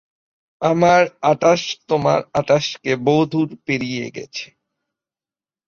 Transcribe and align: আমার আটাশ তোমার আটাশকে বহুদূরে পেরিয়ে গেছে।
আমার 0.61 1.01
আটাশ 1.23 1.61
তোমার 1.89 2.19
আটাশকে 2.33 2.91
বহুদূরে 3.07 3.55
পেরিয়ে 3.65 4.05
গেছে। 4.09 4.45